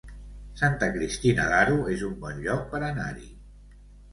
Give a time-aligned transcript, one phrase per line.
[0.61, 3.31] Santa Cristina d'Aro es un bon lloc per anar-hi